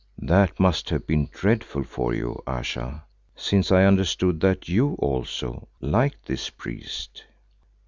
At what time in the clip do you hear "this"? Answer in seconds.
6.25-6.49